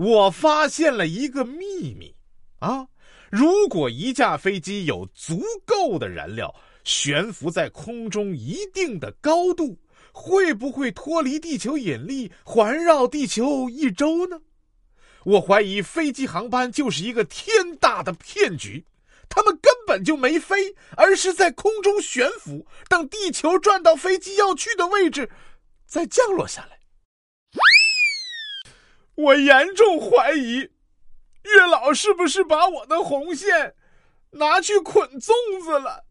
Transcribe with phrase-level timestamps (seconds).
[0.00, 2.14] 我发现了一个秘密
[2.60, 2.88] 啊！
[3.30, 9.78] 如果一架飞机有足够的燃料，悬浮在空中一定的高度，
[10.10, 14.40] 会不会脱离地球引力，环绕地球一周呢？
[15.24, 18.86] 我怀疑飞机航班就是一个天大的骗局，
[19.28, 25.30] 他们根本就没飞，而是在空中悬浮，等地球转到飞机要去的位置，
[25.86, 26.79] 再降落下来。
[29.22, 30.56] 我严重怀疑，
[31.42, 33.74] 月老是不是把我的红线
[34.30, 36.04] 拿去捆粽子了？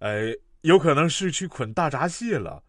[0.00, 2.62] 哎，有可能是去捆大闸蟹了。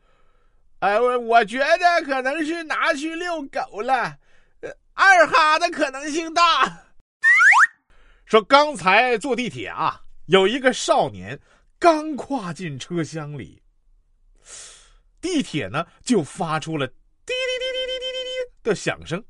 [0.79, 4.17] 哎，我我觉得可能是拿去遛狗了，
[4.93, 6.83] 二哈的可能性大。
[8.25, 11.39] 说刚才坐地铁啊，有一个少年
[11.77, 13.61] 刚跨进车厢里，
[15.19, 16.89] 地铁呢就发出了。
[18.65, 19.23] 的响声。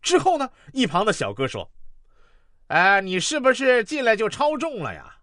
[0.00, 0.48] 之后呢？
[0.72, 1.68] 一旁的小哥说
[2.68, 5.16] ：“哎，你是不是进来就超重了呀？”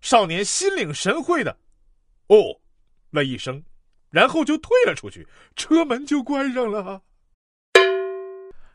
[0.00, 1.58] 少年心领神会的
[2.28, 2.36] “哦”
[3.12, 3.62] 了一声，
[4.10, 7.02] 然后就退了出去，车门就关上了。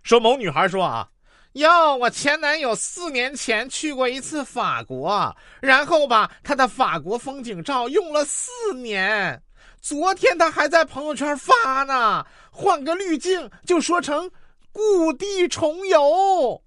[0.03, 1.09] 说某女孩说啊
[1.53, 9.43] ：“哟，我前男友四年前去过一次法国，然后吧，他的法国风景照用了四年，
[9.81, 14.31] 昨天他还在朋友圈发呢，换个滤镜就说成。”
[14.73, 16.63] 故地重游。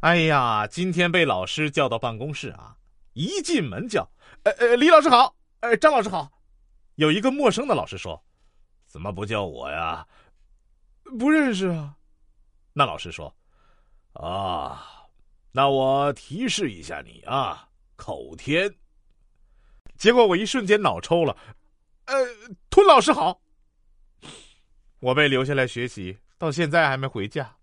[0.00, 2.74] 哎呀，今天被老师叫到办公室啊！
[3.12, 4.10] 一进门叫，
[4.44, 6.30] 呃呃，李老师好，呃，张老师好。
[6.94, 8.24] 有一个陌生的老师说
[8.88, 10.06] ：“怎么不叫我呀？”
[11.18, 11.94] 不认识啊。
[12.72, 13.30] 那老师说
[14.16, 14.82] ：“啊，
[15.52, 18.74] 那我提示一下你啊，口天。”
[19.96, 21.36] 结果我一瞬间脑抽了，
[22.06, 22.14] 呃，
[22.70, 23.40] 吞老师好。
[25.00, 27.54] 我被留下来学习，到现在还没回家。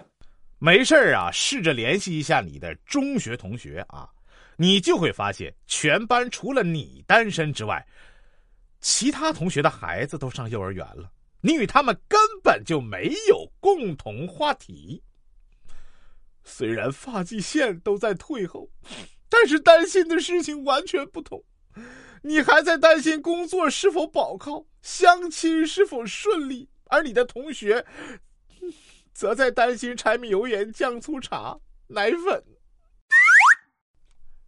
[0.59, 4.07] 没事啊，试着联系一下你的中学同学啊，
[4.55, 7.85] 你就会发现，全班除了你单身之外，
[8.79, 11.11] 其他同学的孩子都上幼儿园了。
[11.41, 15.03] 你与他们根本就没有共同话题。
[16.43, 18.69] 虽然发际线都在退后。
[19.35, 21.43] 但是担心的事情完全不同，
[22.21, 27.83] 你还在担心工作是否保靠，相亲是否顺利，而你的同学，
[29.11, 32.43] 则在担心柴米油盐酱醋茶奶粉。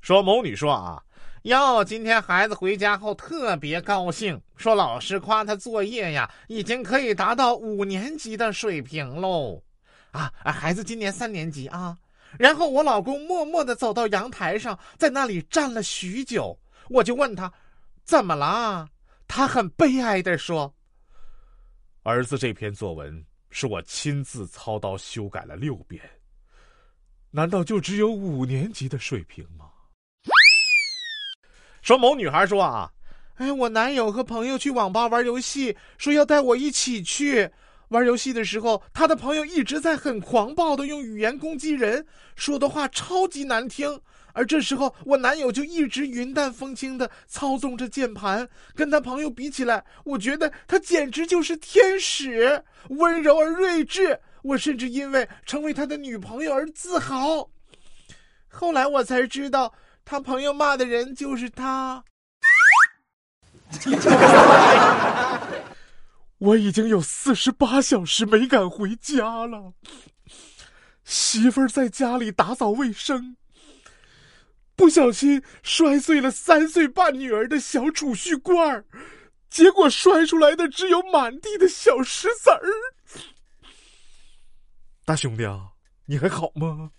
[0.01, 1.01] 说某女说啊，
[1.41, 9.63] 哟，今天孩子回家后特别高兴，说老师夸他作业呀，已经可以达到五年级的水平喽。
[10.15, 11.97] 啊，孩子今年三年级啊。
[12.37, 16.57] 然后我老公默默的走到阳台上，在那里站了许久。
[16.89, 17.51] 我就问他
[18.03, 18.87] ：“怎么了？”
[19.27, 20.73] 他很悲哀的说
[22.03, 26.01] ：“儿子这篇作文是我亲自操刀修改了六遍，
[27.31, 29.65] 难道就只有五年级的水平吗？”
[31.81, 32.91] 说某女孩说啊
[33.37, 37.49] ：“哎，我男友和朋友去网吧玩游戏，说要带我一起去。”
[37.89, 44.01] 玩游戏的时候，他的朋友一直在很狂暴的用语言攻击人，说的话超级难听。
[44.33, 54.19] 而这时候，我男友就一直云淡风轻的操纵着键盘，跟他朋友比起来，我觉得他简直就是天使，温柔而睿智。
[54.41, 57.49] 我甚至因为成为他的女朋友而自豪。
[58.47, 62.03] 后来我才知道，他朋友骂的人就是他。
[66.37, 69.73] 我已经有四十八小时没敢回家了。
[71.03, 73.37] 媳妇儿在家里打扫卫生，
[74.75, 78.83] 不小心摔碎了三岁半女儿的小储蓄罐
[79.49, 82.61] 结果摔出来的只有满地的小石子儿。
[85.05, 85.69] 大兄弟啊，
[86.05, 86.89] 你还好吗？